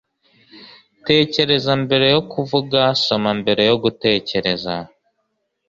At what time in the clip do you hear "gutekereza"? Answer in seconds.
3.83-4.73